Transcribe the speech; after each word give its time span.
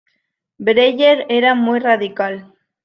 Breyer 0.57 1.27
era 1.29 1.53
más 1.53 1.83
radical. 1.83 2.55